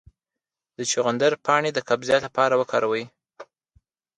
د 0.77 0.79
چغندر 0.91 1.31
پاڼې 1.45 1.69
د 1.73 1.79
قبضیت 1.89 2.21
لپاره 2.27 2.53
وکاروئ 2.61 3.03